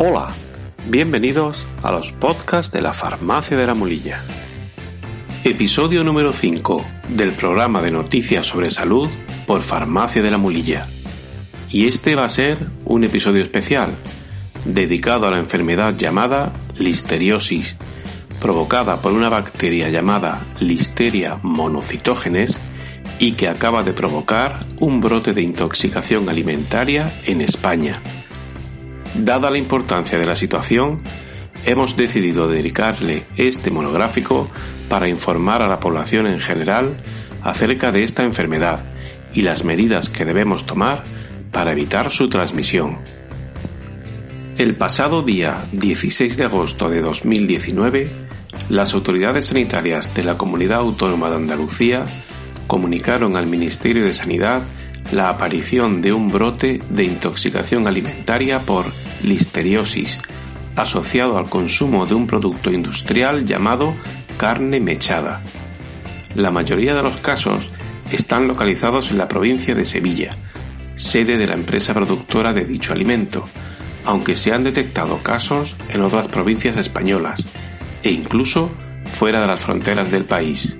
Hola, 0.00 0.28
bienvenidos 0.86 1.66
a 1.82 1.90
los 1.90 2.12
podcasts 2.12 2.70
de 2.70 2.80
la 2.80 2.92
Farmacia 2.92 3.56
de 3.56 3.66
la 3.66 3.74
Mulilla. 3.74 4.22
Episodio 5.42 6.04
número 6.04 6.32
5 6.32 6.84
del 7.08 7.32
programa 7.32 7.82
de 7.82 7.90
noticias 7.90 8.46
sobre 8.46 8.70
salud 8.70 9.10
por 9.44 9.60
Farmacia 9.62 10.22
de 10.22 10.30
la 10.30 10.38
Mulilla. 10.38 10.86
Y 11.68 11.88
este 11.88 12.14
va 12.14 12.26
a 12.26 12.28
ser 12.28 12.58
un 12.84 13.02
episodio 13.02 13.42
especial 13.42 13.90
dedicado 14.64 15.26
a 15.26 15.32
la 15.32 15.38
enfermedad 15.38 15.96
llamada 15.96 16.52
listeriosis, 16.76 17.74
provocada 18.40 19.00
por 19.02 19.14
una 19.14 19.28
bacteria 19.28 19.88
llamada 19.88 20.46
Listeria 20.60 21.40
monocytogenes 21.42 22.56
y 23.18 23.32
que 23.32 23.48
acaba 23.48 23.82
de 23.82 23.94
provocar 23.94 24.60
un 24.78 25.00
brote 25.00 25.32
de 25.32 25.42
intoxicación 25.42 26.28
alimentaria 26.28 27.12
en 27.26 27.40
España. 27.40 28.00
Dada 29.14 29.50
la 29.50 29.58
importancia 29.58 30.18
de 30.18 30.26
la 30.26 30.36
situación, 30.36 31.00
hemos 31.64 31.96
decidido 31.96 32.48
dedicarle 32.48 33.24
este 33.36 33.70
monográfico 33.70 34.48
para 34.88 35.08
informar 35.08 35.62
a 35.62 35.68
la 35.68 35.80
población 35.80 36.26
en 36.26 36.40
general 36.40 36.96
acerca 37.42 37.90
de 37.90 38.04
esta 38.04 38.22
enfermedad 38.22 38.84
y 39.34 39.42
las 39.42 39.64
medidas 39.64 40.08
que 40.08 40.24
debemos 40.24 40.66
tomar 40.66 41.04
para 41.52 41.72
evitar 41.72 42.10
su 42.10 42.28
transmisión. 42.28 42.98
El 44.56 44.76
pasado 44.76 45.22
día 45.22 45.64
16 45.72 46.36
de 46.36 46.44
agosto 46.44 46.88
de 46.88 47.00
2019, 47.00 48.08
las 48.68 48.92
autoridades 48.92 49.46
sanitarias 49.46 50.14
de 50.14 50.24
la 50.24 50.36
Comunidad 50.36 50.80
Autónoma 50.80 51.30
de 51.30 51.36
Andalucía 51.36 52.04
comunicaron 52.66 53.36
al 53.36 53.46
Ministerio 53.46 54.04
de 54.04 54.14
Sanidad 54.14 54.62
la 55.12 55.30
aparición 55.30 56.02
de 56.02 56.12
un 56.12 56.30
brote 56.30 56.80
de 56.90 57.04
intoxicación 57.04 57.86
alimentaria 57.86 58.60
por 58.60 58.86
listeriosis, 59.22 60.18
asociado 60.76 61.38
al 61.38 61.48
consumo 61.48 62.06
de 62.06 62.14
un 62.14 62.26
producto 62.26 62.70
industrial 62.70 63.44
llamado 63.44 63.94
carne 64.36 64.80
mechada. 64.80 65.42
La 66.34 66.50
mayoría 66.50 66.94
de 66.94 67.02
los 67.02 67.16
casos 67.16 67.68
están 68.12 68.48
localizados 68.48 69.10
en 69.10 69.18
la 69.18 69.28
provincia 69.28 69.74
de 69.74 69.84
Sevilla, 69.84 70.36
sede 70.94 71.36
de 71.36 71.46
la 71.46 71.54
empresa 71.54 71.94
productora 71.94 72.52
de 72.52 72.64
dicho 72.64 72.92
alimento, 72.92 73.44
aunque 74.04 74.36
se 74.36 74.52
han 74.52 74.62
detectado 74.62 75.18
casos 75.22 75.74
en 75.88 76.02
otras 76.02 76.28
provincias 76.28 76.76
españolas 76.76 77.42
e 78.02 78.10
incluso 78.10 78.70
fuera 79.04 79.40
de 79.40 79.46
las 79.46 79.60
fronteras 79.60 80.10
del 80.10 80.24
país. 80.24 80.76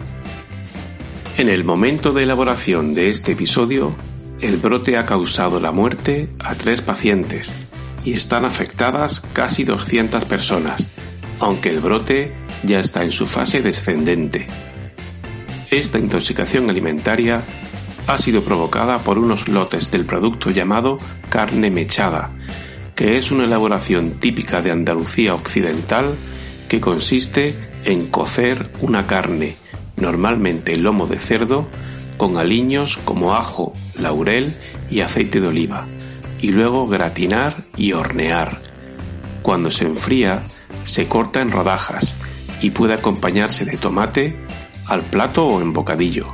En 1.37 1.49
el 1.49 1.65
momento 1.65 2.13
de 2.13 2.25
elaboración 2.25 2.93
de 2.93 3.11
este 3.11 3.33
episodio, 3.33 3.95
el 4.41 4.59
brote 4.59 4.97
ha 4.97 5.05
causado 5.05 5.61
la 5.61 5.73
muerte 5.73 6.29
a 6.39 6.55
tres 6.55 6.81
pacientes 6.81 7.49
y 8.05 8.13
están 8.13 8.45
afectadas 8.45 9.21
casi 9.33 9.65
200 9.65 10.25
personas, 10.25 10.87
aunque 11.41 11.71
el 11.71 11.81
brote 11.81 12.33
ya 12.63 12.81
está 12.81 13.03
en 13.03 13.13
su 13.13 13.27
fase 13.27 13.63
descendente. 13.63 14.47
Esta 15.71 15.99
intoxicación 15.99 16.71
alimentaria 16.71 17.43
ha 18.07 18.19
sido 18.19 18.43
provocada 18.43 18.99
por 18.99 19.19
unos 19.19 19.49
lotes 19.49 19.91
del 19.91 20.07
producto 20.07 20.51
llamado 20.51 20.99
carne 21.29 21.71
mechada, 21.71 22.31
que 22.95 23.19
es 23.19 23.31
una 23.31 23.45
elaboración 23.45 24.13
típica 24.19 24.63
de 24.63 24.71
Andalucía 24.71 25.35
occidental 25.35 26.17
que 26.69 26.81
consiste 26.81 27.55
en 27.85 28.07
cocer 28.07 28.71
una 28.81 29.07
carne, 29.07 29.57
normalmente 29.97 30.77
lomo 30.77 31.07
de 31.07 31.19
cerdo, 31.19 31.69
con 32.19 32.37
aliños 32.37 32.99
como 32.99 33.35
ajo, 33.35 33.73
laurel 33.97 34.53
y 34.91 35.01
aceite 35.01 35.41
de 35.41 35.49
oliva, 35.49 35.87
y 36.41 36.51
luego 36.51 36.87
gratinar 36.87 37.55
y 37.77 37.93
hornear. 37.93 38.59
Cuando 39.41 39.71
se 39.71 39.87
enfría, 39.87 40.43
se 40.85 41.09
corta 41.09 41.41
en 41.41 41.51
rodajas 41.51 42.15
y 42.61 42.71
puede 42.71 42.95
acompañarse 42.95 43.65
de 43.65 43.79
tomate 43.79 44.37
al 44.87 45.03
plato 45.03 45.47
o 45.47 45.63
en 45.63 45.73
bocadillo. 45.73 46.27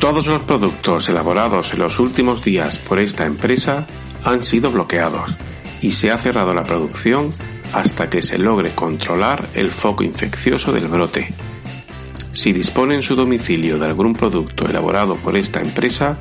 Todos 0.00 0.26
los 0.26 0.42
productos 0.42 1.08
elaborados 1.08 1.72
en 1.72 1.78
los 1.78 1.98
últimos 1.98 2.42
días 2.42 2.76
por 2.76 2.98
esta 2.98 3.24
empresa 3.24 3.86
han 4.24 4.42
sido 4.42 4.70
bloqueados 4.70 5.34
y 5.80 5.92
se 5.92 6.10
ha 6.10 6.18
cerrado 6.18 6.52
la 6.52 6.62
producción 6.62 7.32
hasta 7.72 8.08
que 8.08 8.22
se 8.22 8.38
logre 8.38 8.74
controlar 8.74 9.48
el 9.54 9.70
foco 9.70 10.02
infeccioso 10.02 10.72
del 10.72 10.88
brote. 10.88 11.32
Si 12.34 12.52
dispone 12.52 12.96
en 12.96 13.02
su 13.02 13.14
domicilio 13.14 13.78
de 13.78 13.86
algún 13.86 14.14
producto 14.14 14.68
elaborado 14.68 15.16
por 15.16 15.36
esta 15.36 15.60
empresa, 15.60 16.18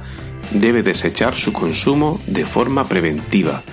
debe 0.52 0.84
desechar 0.84 1.36
su 1.36 1.52
consumo 1.52 2.22
de 2.28 2.46
forma 2.46 2.86
preventiva 2.86 3.64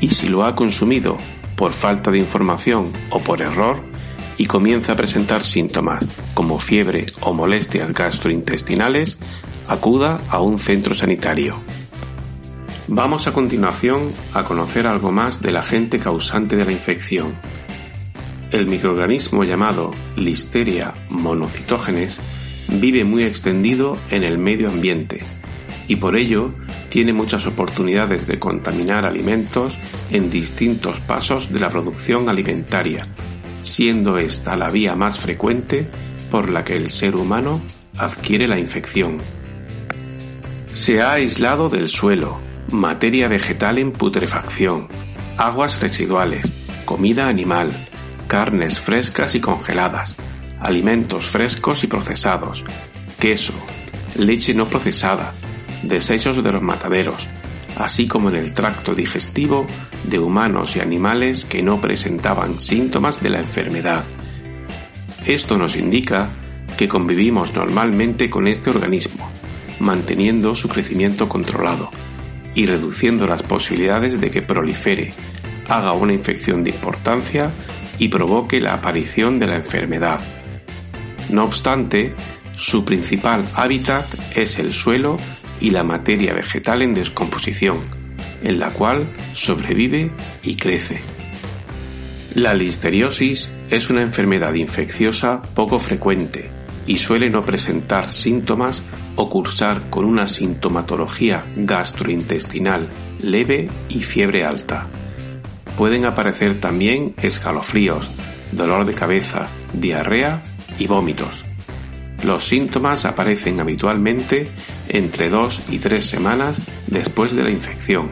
y 0.00 0.10
si 0.10 0.28
lo 0.28 0.44
ha 0.44 0.54
consumido 0.54 1.16
por 1.56 1.72
falta 1.72 2.10
de 2.10 2.18
información 2.18 2.92
o 3.10 3.18
por 3.18 3.40
error 3.40 3.82
y 4.36 4.46
comienza 4.46 4.92
a 4.92 4.96
presentar 4.96 5.42
síntomas 5.42 6.04
como 6.34 6.58
fiebre 6.58 7.06
o 7.20 7.32
molestias 7.32 7.92
gastrointestinales, 7.92 9.18
acuda 9.66 10.20
a 10.28 10.40
un 10.40 10.58
centro 10.58 10.94
sanitario. 10.94 11.56
Vamos 12.86 13.26
a 13.26 13.32
continuación 13.32 14.12
a 14.32 14.44
conocer 14.44 14.86
algo 14.86 15.10
más 15.10 15.42
del 15.42 15.56
agente 15.56 15.98
causante 15.98 16.56
de 16.56 16.64
la 16.64 16.72
infección, 16.72 17.34
el 18.52 18.66
microorganismo 18.66 19.44
llamado 19.44 19.92
Listeria 20.16 20.94
monocytogenes 21.10 22.18
vive 22.68 23.04
muy 23.04 23.24
extendido 23.24 23.96
en 24.10 24.24
el 24.24 24.38
medio 24.38 24.68
ambiente 24.68 25.20
y 25.86 25.96
por 25.96 26.16
ello 26.16 26.54
tiene 26.88 27.12
muchas 27.12 27.46
oportunidades 27.46 28.26
de 28.26 28.38
contaminar 28.38 29.04
alimentos 29.04 29.74
en 30.10 30.30
distintos 30.30 31.00
pasos 31.00 31.52
de 31.52 31.60
la 31.60 31.70
producción 31.70 32.28
alimentaria, 32.28 33.06
siendo 33.62 34.18
esta 34.18 34.56
la 34.56 34.70
vía 34.70 34.94
más 34.94 35.18
frecuente 35.18 35.88
por 36.30 36.50
la 36.50 36.64
que 36.64 36.76
el 36.76 36.90
ser 36.90 37.16
humano 37.16 37.60
adquiere 37.96 38.46
la 38.46 38.58
infección. 38.58 39.18
Se 40.72 41.00
ha 41.00 41.12
aislado 41.12 41.68
del 41.68 41.88
suelo, 41.88 42.38
materia 42.70 43.28
vegetal 43.28 43.78
en 43.78 43.92
putrefacción, 43.92 44.88
aguas 45.36 45.80
residuales, 45.80 46.46
comida 46.84 47.26
animal, 47.26 47.70
carnes 48.28 48.78
frescas 48.78 49.34
y 49.34 49.40
congeladas, 49.40 50.14
alimentos 50.60 51.24
frescos 51.24 51.82
y 51.82 51.86
procesados, 51.86 52.62
queso, 53.18 53.54
leche 54.16 54.52
no 54.54 54.66
procesada, 54.66 55.32
desechos 55.82 56.42
de 56.44 56.52
los 56.52 56.62
mataderos, 56.62 57.26
así 57.78 58.06
como 58.06 58.28
en 58.28 58.36
el 58.36 58.52
tracto 58.52 58.94
digestivo 58.94 59.66
de 60.04 60.18
humanos 60.18 60.76
y 60.76 60.80
animales 60.80 61.46
que 61.46 61.62
no 61.62 61.80
presentaban 61.80 62.60
síntomas 62.60 63.22
de 63.22 63.30
la 63.30 63.40
enfermedad. 63.40 64.04
Esto 65.24 65.56
nos 65.56 65.74
indica 65.74 66.28
que 66.76 66.86
convivimos 66.86 67.54
normalmente 67.54 68.28
con 68.28 68.46
este 68.46 68.68
organismo, 68.68 69.26
manteniendo 69.80 70.54
su 70.54 70.68
crecimiento 70.68 71.30
controlado 71.30 71.90
y 72.54 72.66
reduciendo 72.66 73.26
las 73.26 73.42
posibilidades 73.42 74.20
de 74.20 74.30
que 74.30 74.42
prolifere, 74.42 75.14
haga 75.68 75.92
una 75.92 76.12
infección 76.12 76.62
de 76.62 76.70
importancia 76.70 77.50
y 77.98 78.08
provoque 78.08 78.60
la 78.60 78.74
aparición 78.74 79.38
de 79.38 79.46
la 79.46 79.56
enfermedad. 79.56 80.20
No 81.30 81.44
obstante, 81.44 82.14
su 82.56 82.84
principal 82.84 83.44
hábitat 83.54 84.06
es 84.34 84.58
el 84.58 84.72
suelo 84.72 85.18
y 85.60 85.70
la 85.70 85.84
materia 85.84 86.34
vegetal 86.34 86.82
en 86.82 86.94
descomposición, 86.94 87.78
en 88.42 88.58
la 88.58 88.70
cual 88.70 89.06
sobrevive 89.34 90.10
y 90.42 90.56
crece. 90.56 91.00
La 92.34 92.54
listeriosis 92.54 93.50
es 93.70 93.90
una 93.90 94.02
enfermedad 94.02 94.54
infecciosa 94.54 95.42
poco 95.42 95.78
frecuente 95.78 96.50
y 96.86 96.98
suele 96.98 97.28
no 97.28 97.42
presentar 97.42 98.10
síntomas 98.10 98.82
o 99.16 99.28
cursar 99.28 99.90
con 99.90 100.04
una 100.04 100.26
sintomatología 100.26 101.44
gastrointestinal 101.56 102.88
leve 103.20 103.68
y 103.88 104.00
fiebre 104.00 104.44
alta 104.44 104.86
pueden 105.78 106.06
aparecer 106.06 106.58
también 106.58 107.14
escalofríos, 107.22 108.10
dolor 108.50 108.84
de 108.84 108.94
cabeza, 108.94 109.46
diarrea 109.72 110.42
y 110.76 110.88
vómitos. 110.88 111.30
Los 112.24 112.48
síntomas 112.48 113.04
aparecen 113.04 113.60
habitualmente 113.60 114.48
entre 114.88 115.30
dos 115.30 115.62
y 115.70 115.78
tres 115.78 116.04
semanas 116.04 116.60
después 116.88 117.32
de 117.32 117.44
la 117.44 117.50
infección, 117.50 118.10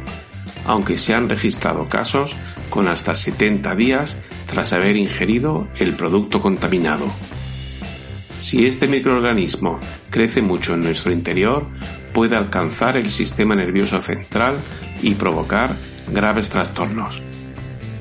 aunque 0.64 0.96
se 0.96 1.12
han 1.12 1.28
registrado 1.28 1.88
casos 1.88 2.36
con 2.70 2.86
hasta 2.86 3.16
70 3.16 3.74
días 3.74 4.16
tras 4.46 4.72
haber 4.72 4.96
ingerido 4.96 5.66
el 5.76 5.94
producto 5.94 6.40
contaminado. 6.40 7.06
Si 8.38 8.64
este 8.64 8.86
microorganismo 8.86 9.80
crece 10.10 10.40
mucho 10.40 10.74
en 10.74 10.84
nuestro 10.84 11.10
interior, 11.10 11.66
puede 12.12 12.36
alcanzar 12.36 12.96
el 12.96 13.10
sistema 13.10 13.56
nervioso 13.56 14.00
central 14.02 14.54
y 15.02 15.16
provocar 15.16 15.76
graves 16.12 16.48
trastornos. 16.48 17.20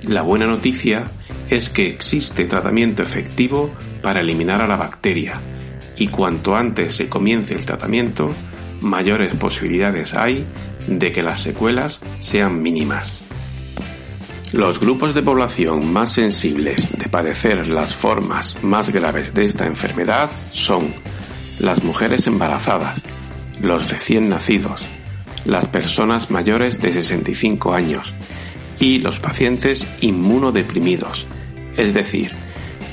La 0.08 0.22
buena 0.22 0.46
noticia 0.46 1.06
es 1.50 1.70
que 1.70 1.88
existe 1.88 2.46
tratamiento 2.46 3.02
efectivo 3.02 3.74
para 4.04 4.20
eliminar 4.20 4.62
a 4.62 4.68
la 4.68 4.76
bacteria 4.76 5.40
y 5.98 6.10
cuanto 6.10 6.56
antes 6.56 6.96
se 6.96 7.10
comience 7.10 7.56
el 7.56 7.66
tratamiento, 7.66 8.32
mayores 8.82 9.36
posibilidades 9.36 10.14
hay 10.14 10.46
de 10.88 11.12
que 11.12 11.24
las 11.24 11.42
secuelas 11.42 12.02
sean 12.20 12.62
mínimas. 12.62 13.22
Los 14.52 14.80
grupos 14.80 15.16
de 15.16 15.24
población 15.24 15.92
más 15.92 16.12
sensibles 16.14 16.96
de 16.98 17.10
padecer 17.10 17.68
las 17.68 17.96
formas 17.96 18.64
más 18.64 18.92
graves 18.92 19.34
de 19.34 19.46
esta 19.46 19.66
enfermedad 19.66 20.30
son 20.52 20.94
las 21.60 21.84
mujeres 21.84 22.28
embarazadas, 22.28 23.02
los 23.60 23.90
recién 23.90 24.30
nacidos, 24.30 24.82
las 25.46 25.68
personas 25.68 26.30
mayores 26.30 26.80
de 26.80 26.94
65 26.94 27.74
años 27.74 28.14
y 28.80 29.00
los 29.00 29.20
pacientes 29.20 29.86
inmunodeprimidos, 30.02 31.26
es 31.78 31.94
decir, 31.94 32.32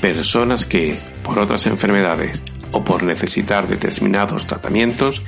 personas 0.01 0.65
que, 0.65 0.97
por 1.23 1.39
otras 1.39 1.65
enfermedades 1.65 2.41
o 2.71 2.83
por 2.83 3.03
necesitar 3.03 3.67
determinados 3.67 4.47
tratamientos, 4.47 5.21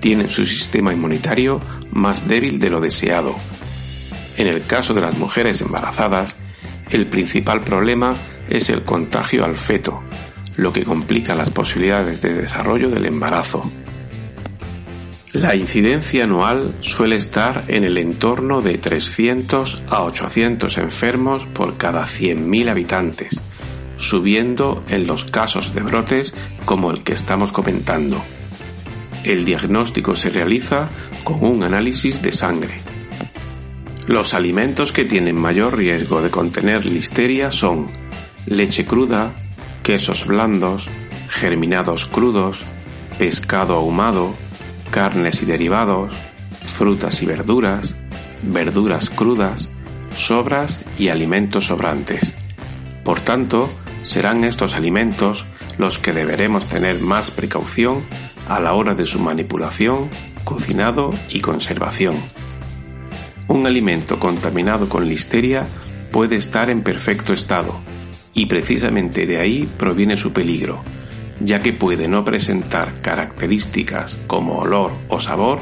tienen 0.00 0.28
su 0.28 0.44
sistema 0.46 0.92
inmunitario 0.92 1.60
más 1.92 2.26
débil 2.28 2.58
de 2.58 2.70
lo 2.70 2.80
deseado. 2.80 3.34
En 4.36 4.46
el 4.46 4.62
caso 4.66 4.94
de 4.94 5.00
las 5.00 5.16
mujeres 5.16 5.60
embarazadas, 5.60 6.34
el 6.90 7.06
principal 7.06 7.62
problema 7.62 8.14
es 8.48 8.68
el 8.68 8.82
contagio 8.82 9.44
al 9.44 9.56
feto, 9.56 10.02
lo 10.56 10.72
que 10.72 10.84
complica 10.84 11.34
las 11.34 11.50
posibilidades 11.50 12.22
de 12.22 12.34
desarrollo 12.34 12.90
del 12.90 13.06
embarazo. 13.06 13.62
La 15.36 15.54
incidencia 15.54 16.24
anual 16.24 16.76
suele 16.80 17.16
estar 17.16 17.64
en 17.68 17.84
el 17.84 17.98
entorno 17.98 18.62
de 18.62 18.78
300 18.78 19.82
a 19.90 20.02
800 20.04 20.78
enfermos 20.78 21.44
por 21.44 21.76
cada 21.76 22.06
100.000 22.06 22.70
habitantes, 22.70 23.38
subiendo 23.98 24.82
en 24.88 25.06
los 25.06 25.26
casos 25.26 25.74
de 25.74 25.82
brotes 25.82 26.32
como 26.64 26.90
el 26.90 27.02
que 27.02 27.12
estamos 27.12 27.52
comentando. 27.52 28.18
El 29.24 29.44
diagnóstico 29.44 30.16
se 30.16 30.30
realiza 30.30 30.88
con 31.22 31.44
un 31.44 31.64
análisis 31.64 32.22
de 32.22 32.32
sangre. 32.32 32.80
Los 34.06 34.32
alimentos 34.32 34.90
que 34.90 35.04
tienen 35.04 35.36
mayor 35.36 35.76
riesgo 35.76 36.22
de 36.22 36.30
contener 36.30 36.86
listeria 36.86 37.52
son 37.52 37.88
leche 38.46 38.86
cruda, 38.86 39.34
quesos 39.82 40.26
blandos, 40.26 40.88
germinados 41.28 42.06
crudos, 42.06 42.56
pescado 43.18 43.74
ahumado, 43.74 44.34
carnes 44.96 45.42
y 45.42 45.44
derivados, 45.44 46.16
frutas 46.64 47.20
y 47.20 47.26
verduras, 47.26 47.94
verduras 48.44 49.10
crudas, 49.10 49.68
sobras 50.16 50.80
y 50.98 51.10
alimentos 51.10 51.66
sobrantes. 51.66 52.22
Por 53.04 53.20
tanto, 53.20 53.68
serán 54.04 54.42
estos 54.44 54.74
alimentos 54.74 55.44
los 55.76 55.98
que 55.98 56.14
deberemos 56.14 56.66
tener 56.66 56.98
más 56.98 57.30
precaución 57.30 58.04
a 58.48 58.58
la 58.58 58.72
hora 58.72 58.94
de 58.94 59.04
su 59.04 59.18
manipulación, 59.18 60.08
cocinado 60.44 61.10
y 61.28 61.40
conservación. 61.40 62.14
Un 63.48 63.66
alimento 63.66 64.18
contaminado 64.18 64.88
con 64.88 65.06
listeria 65.06 65.66
puede 66.10 66.36
estar 66.36 66.70
en 66.70 66.80
perfecto 66.80 67.34
estado 67.34 67.78
y 68.32 68.46
precisamente 68.46 69.26
de 69.26 69.40
ahí 69.42 69.68
proviene 69.76 70.16
su 70.16 70.32
peligro, 70.32 70.82
ya 71.46 71.62
que 71.62 71.72
puede 71.72 72.08
no 72.08 72.24
presentar 72.24 73.00
características 73.00 74.16
como 74.26 74.58
olor 74.58 74.90
o 75.08 75.20
sabor 75.20 75.60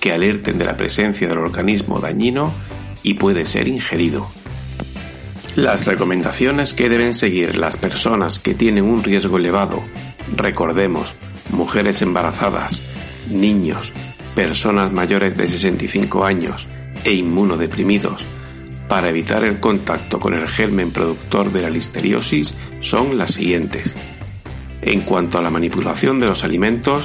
que 0.00 0.12
alerten 0.12 0.58
de 0.58 0.64
la 0.64 0.76
presencia 0.76 1.28
del 1.28 1.38
organismo 1.38 2.00
dañino 2.00 2.52
y 3.04 3.14
puede 3.14 3.46
ser 3.46 3.68
ingerido. 3.68 4.28
Las 5.54 5.84
recomendaciones 5.84 6.72
que 6.72 6.88
deben 6.88 7.14
seguir 7.14 7.56
las 7.56 7.76
personas 7.76 8.40
que 8.40 8.54
tienen 8.54 8.84
un 8.84 9.04
riesgo 9.04 9.38
elevado, 9.38 9.82
recordemos, 10.36 11.14
mujeres 11.52 12.02
embarazadas, 12.02 12.80
niños, 13.30 13.92
personas 14.34 14.92
mayores 14.92 15.36
de 15.36 15.46
65 15.46 16.24
años 16.24 16.66
e 17.04 17.12
inmunodeprimidos, 17.12 18.24
para 18.88 19.10
evitar 19.10 19.44
el 19.44 19.60
contacto 19.60 20.18
con 20.18 20.34
el 20.34 20.48
germen 20.48 20.90
productor 20.90 21.52
de 21.52 21.62
la 21.62 21.70
listeriosis 21.70 22.52
son 22.80 23.16
las 23.16 23.34
siguientes. 23.34 23.94
En 24.82 25.00
cuanto 25.02 25.38
a 25.38 25.42
la 25.42 25.50
manipulación 25.50 26.20
de 26.20 26.26
los 26.26 26.44
alimentos, 26.44 27.04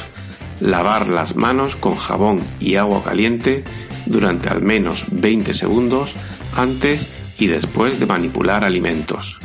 lavar 0.60 1.08
las 1.08 1.36
manos 1.36 1.76
con 1.76 1.96
jabón 1.96 2.42
y 2.60 2.76
agua 2.76 3.04
caliente 3.04 3.64
durante 4.06 4.50
al 4.50 4.62
menos 4.62 5.06
20 5.12 5.54
segundos 5.54 6.14
antes 6.56 7.08
y 7.38 7.48
después 7.48 8.00
de 8.00 8.06
manipular 8.06 8.64
alimentos. 8.64 9.38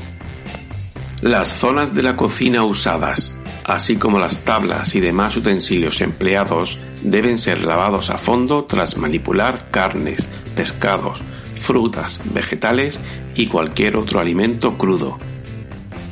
Las 1.23 1.49
zonas 1.49 1.95
de 1.95 2.03
la 2.03 2.17
cocina 2.17 2.65
usadas, 2.65 3.35
así 3.65 3.97
como 3.97 4.19
las 4.19 4.39
tablas 4.39 4.95
y 4.95 5.01
demás 5.01 5.37
utensilios 5.37 6.01
empleados, 6.01 6.79
deben 7.03 7.39
ser 7.39 7.63
lavados 7.63 8.11
a 8.11 8.19
fondo 8.19 8.65
tras 8.65 8.97
manipular 8.97 9.71
carnes, 9.71 10.27
pescados, 10.55 11.21
frutas, 11.57 12.21
vegetales 12.33 12.99
y 13.35 13.49
cualquier 13.49 13.97
otro 13.97 14.21
alimento 14.21 14.79
crudo. 14.79 15.19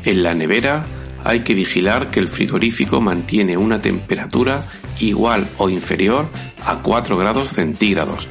En 0.05 0.23
la 0.23 0.35
nevera 0.35 0.85
hay 1.29 1.41
que 1.41 1.53
vigilar 1.53 2.11
que 2.11 2.21
el 2.21 2.29
frigorífico 2.29 3.03
mantiene 3.03 3.59
una 3.59 3.83
temperatura 3.83 4.65
igual 4.99 5.47
o 5.59 5.69
inferior 5.69 6.27
a 6.65 6.77
4 6.77 7.19
grados 7.19 7.51
centígrados. 7.51 8.27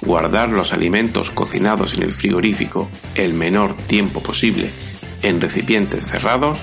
Guardar 0.00 0.48
los 0.48 0.72
alimentos 0.72 1.30
cocinados 1.30 1.92
en 1.92 2.04
el 2.04 2.12
frigorífico 2.12 2.88
el 3.14 3.34
menor 3.34 3.76
tiempo 3.76 4.22
posible 4.22 4.70
en 5.20 5.42
recipientes 5.42 6.04
cerrados 6.04 6.58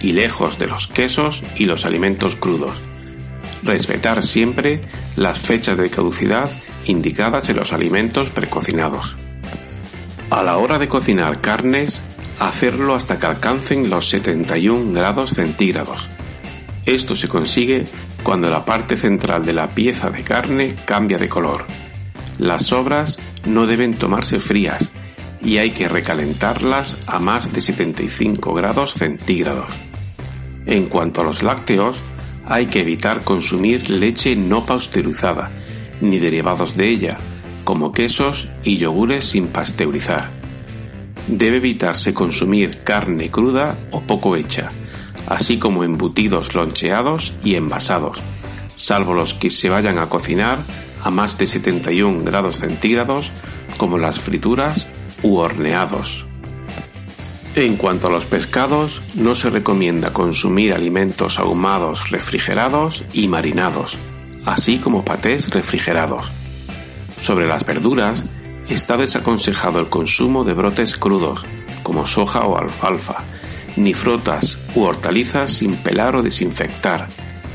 y 0.00 0.10
lejos 0.10 0.58
de 0.58 0.66
los 0.66 0.88
quesos 0.88 1.40
y 1.54 1.66
los 1.66 1.84
alimentos 1.84 2.34
crudos. 2.34 2.76
Respetar 3.62 4.24
siempre 4.24 4.80
las 5.14 5.38
fechas 5.38 5.78
de 5.78 5.88
caducidad 5.88 6.50
indicadas 6.84 7.48
en 7.48 7.58
los 7.58 7.72
alimentos 7.72 8.28
precocinados. 8.28 9.14
A 10.30 10.42
la 10.42 10.56
hora 10.56 10.80
de 10.80 10.88
cocinar 10.88 11.40
carnes, 11.40 12.02
hacerlo 12.38 12.94
hasta 12.94 13.18
que 13.18 13.26
alcancen 13.26 13.90
los 13.90 14.08
71 14.08 14.92
grados 14.92 15.30
centígrados. 15.30 16.08
Esto 16.86 17.14
se 17.14 17.28
consigue 17.28 17.84
cuando 18.22 18.48
la 18.48 18.64
parte 18.64 18.96
central 18.96 19.44
de 19.44 19.52
la 19.52 19.68
pieza 19.68 20.10
de 20.10 20.22
carne 20.22 20.74
cambia 20.84 21.18
de 21.18 21.28
color. 21.28 21.66
Las 22.38 22.66
sobras 22.66 23.18
no 23.46 23.66
deben 23.66 23.94
tomarse 23.94 24.40
frías 24.40 24.90
y 25.42 25.58
hay 25.58 25.70
que 25.70 25.88
recalentarlas 25.88 26.96
a 27.06 27.18
más 27.18 27.52
de 27.52 27.60
75 27.60 28.54
grados 28.54 28.94
centígrados. 28.94 29.72
En 30.66 30.86
cuanto 30.86 31.20
a 31.20 31.24
los 31.24 31.42
lácteos, 31.42 31.96
hay 32.44 32.66
que 32.66 32.80
evitar 32.80 33.22
consumir 33.22 33.90
leche 33.90 34.34
no 34.36 34.64
pasteurizada, 34.64 35.50
ni 36.00 36.18
derivados 36.18 36.76
de 36.76 36.90
ella, 36.90 37.18
como 37.64 37.92
quesos 37.92 38.48
y 38.62 38.78
yogures 38.78 39.26
sin 39.26 39.48
pasteurizar 39.48 40.37
debe 41.28 41.58
evitarse 41.58 42.14
consumir 42.14 42.82
carne 42.82 43.30
cruda 43.30 43.76
o 43.90 44.00
poco 44.00 44.36
hecha, 44.36 44.70
así 45.26 45.58
como 45.58 45.84
embutidos 45.84 46.54
loncheados 46.54 47.32
y 47.44 47.54
envasados, 47.54 48.18
salvo 48.76 49.14
los 49.14 49.34
que 49.34 49.50
se 49.50 49.68
vayan 49.68 49.98
a 49.98 50.08
cocinar 50.08 50.64
a 51.02 51.10
más 51.10 51.38
de 51.38 51.46
71 51.46 52.24
grados 52.24 52.58
centígrados, 52.58 53.30
como 53.76 53.98
las 53.98 54.18
frituras 54.18 54.86
u 55.22 55.36
horneados. 55.36 56.24
En 57.54 57.76
cuanto 57.76 58.06
a 58.06 58.10
los 58.10 58.24
pescados, 58.24 59.02
no 59.14 59.34
se 59.34 59.50
recomienda 59.50 60.12
consumir 60.12 60.72
alimentos 60.72 61.38
ahumados 61.38 62.10
refrigerados 62.10 63.04
y 63.12 63.26
marinados, 63.26 63.96
así 64.44 64.78
como 64.78 65.04
patés 65.04 65.50
refrigerados. 65.50 66.26
Sobre 67.20 67.48
las 67.48 67.64
verduras, 67.64 68.22
está 68.68 68.96
desaconsejado 68.96 69.80
el 69.80 69.88
consumo 69.88 70.44
de 70.44 70.54
brotes 70.54 70.96
crudos, 70.96 71.44
como 71.82 72.06
soja 72.06 72.40
o 72.40 72.58
alfalfa, 72.58 73.24
ni 73.76 73.94
frutas 73.94 74.58
u 74.74 74.82
hortalizas 74.82 75.52
sin 75.52 75.76
pelar 75.76 76.16
o 76.16 76.22
desinfectar, 76.22 77.08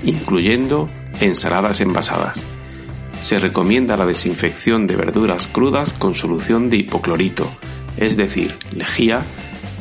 incluyendo 0.04 0.90
ensaladas 1.20 1.82
envasadas. 1.82 2.40
Se 3.22 3.40
recomienda 3.40 3.96
la 3.96 4.06
desinfección 4.06 4.88
de 4.88 4.96
verduras 4.96 5.48
crudas 5.48 5.94
con 5.94 6.16
solución 6.16 6.70
de 6.70 6.78
hipoclorito, 6.78 7.48
es 7.98 8.18
decir, 8.18 8.58
lejía, 8.72 9.22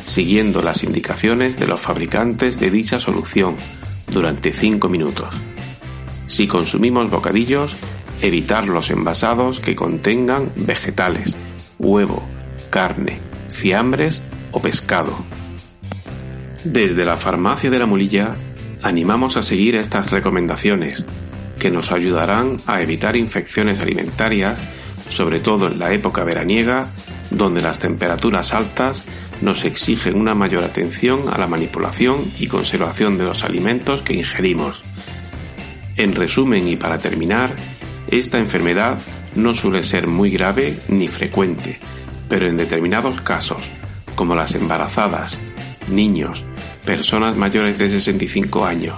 siguiendo 0.05 0.63
las 0.63 0.85
indicaciones 0.85 1.57
de 1.57 1.67
los 1.67 1.81
fabricantes 1.81 2.61
de 2.61 2.71
dicha 2.71 2.99
solución 2.99 3.57
durante 4.09 4.53
5 4.53 4.89
minutos. 4.89 5.35
Si 6.27 6.47
consumimos 6.47 7.11
bocadillos, 7.11 7.75
evitar 8.23 8.69
los 8.69 8.91
envasados 8.91 9.61
que 9.61 9.75
contengan 9.75 10.53
vegetales, 10.57 11.35
huevo, 11.79 12.23
carne, 12.71 13.19
fiambres 13.51 14.23
o 14.53 14.61
pescado. 14.61 15.13
Desde 16.65 17.05
la 17.05 17.17
farmacia 17.17 17.69
de 17.69 17.79
la 17.79 17.87
mulilla 17.87 18.37
animamos 18.83 19.37
a 19.37 19.43
seguir 19.43 19.77
estas 19.77 20.11
recomendaciones 20.11 21.05
que 21.59 21.71
nos 21.71 21.93
ayudarán 21.93 22.59
a 22.67 22.81
evitar 22.81 23.17
infecciones 23.17 23.81
alimentarias, 23.81 24.59
sobre 25.09 25.41
todo 25.41 25.69
en 25.69 25.79
la 25.79 25.93
época 25.93 26.25
veraniega, 26.25 26.87
donde 27.31 27.63
las 27.63 27.79
temperaturas 27.79 28.55
altas 28.55 29.05
nos 29.41 29.65
exigen 29.65 30.17
una 30.17 30.35
mayor 30.35 30.63
atención 30.63 31.29
a 31.33 31.39
la 31.39 31.49
manipulación 31.49 32.25
y 32.39 32.47
conservación 32.47 33.19
de 33.19 33.25
los 33.25 33.43
alimentos 33.43 34.03
que 34.03 34.15
ingerimos. 34.15 34.83
En 35.97 36.15
resumen 36.15 36.69
y 36.69 36.77
para 36.77 36.99
terminar, 36.99 37.57
esta 38.13 38.37
enfermedad 38.37 38.99
no 39.35 39.55
suele 39.55 39.83
ser 39.83 40.07
muy 40.07 40.31
grave 40.31 40.79
ni 40.89 41.09
frecuente, 41.09 41.79
pero 42.29 42.47
en 42.47 42.59
determinados 42.59 43.23
casos, 43.23 43.63
como 44.15 44.35
las 44.35 44.55
embarazadas, 44.55 45.39
niños, 45.89 46.45
personas 46.85 47.37
mayores 47.37 47.79
de 47.79 47.89
65 47.89 48.67
años 48.67 48.95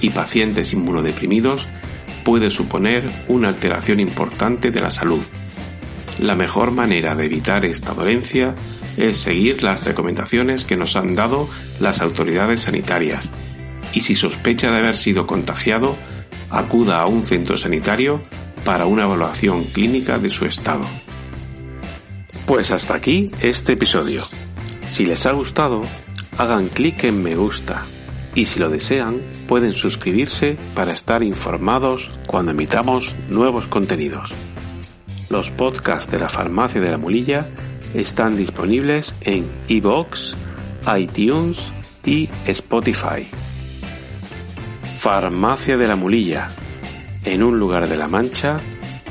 y 0.00 0.10
pacientes 0.10 0.72
inmunodeprimidos, 0.72 1.66
puede 2.24 2.50
suponer 2.50 3.10
una 3.26 3.48
alteración 3.48 3.98
importante 3.98 4.70
de 4.70 4.80
la 4.80 4.90
salud. 4.90 5.22
La 6.20 6.36
mejor 6.36 6.70
manera 6.70 7.16
de 7.16 7.26
evitar 7.26 7.64
esta 7.64 7.94
dolencia 7.94 8.54
es 8.96 9.18
seguir 9.18 9.64
las 9.64 9.82
recomendaciones 9.82 10.64
que 10.64 10.76
nos 10.76 10.94
han 10.94 11.16
dado 11.16 11.48
las 11.80 12.00
autoridades 12.00 12.60
sanitarias 12.60 13.28
y 13.92 14.02
si 14.02 14.14
sospecha 14.14 14.70
de 14.70 14.78
haber 14.78 14.96
sido 14.96 15.26
contagiado, 15.26 15.96
acuda 16.48 17.00
a 17.00 17.06
un 17.06 17.24
centro 17.24 17.56
sanitario 17.56 18.22
para 18.64 18.86
una 18.86 19.04
evaluación 19.04 19.64
clínica 19.64 20.18
de 20.18 20.30
su 20.30 20.44
estado. 20.44 20.84
Pues 22.46 22.70
hasta 22.70 22.94
aquí 22.96 23.30
este 23.40 23.72
episodio. 23.72 24.22
Si 24.88 25.06
les 25.06 25.26
ha 25.26 25.32
gustado, 25.32 25.82
hagan 26.38 26.68
clic 26.68 27.04
en 27.04 27.22
me 27.22 27.34
gusta 27.34 27.82
y 28.34 28.46
si 28.46 28.58
lo 28.58 28.68
desean 28.68 29.20
pueden 29.46 29.74
suscribirse 29.74 30.56
para 30.74 30.92
estar 30.92 31.22
informados 31.22 32.08
cuando 32.26 32.52
emitamos 32.52 33.14
nuevos 33.28 33.66
contenidos. 33.66 34.32
Los 35.28 35.50
podcasts 35.50 36.10
de 36.10 36.18
la 36.18 36.28
farmacia 36.28 36.80
de 36.80 36.90
la 36.90 36.98
mulilla 36.98 37.46
están 37.94 38.36
disponibles 38.36 39.14
en 39.20 39.46
iBox, 39.68 40.34
iTunes 40.96 41.58
y 42.04 42.28
Spotify. 42.46 43.28
Farmacia 44.98 45.76
de 45.76 45.88
la 45.88 45.96
mulilla, 45.96 46.50
en 47.24 47.42
un 47.42 47.58
lugar 47.58 47.88
de 47.88 47.96
la 47.96 48.08
Mancha, 48.08 48.58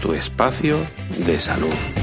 tu 0.01 0.13
espacio 0.13 0.75
de 1.25 1.39
salud. 1.39 2.00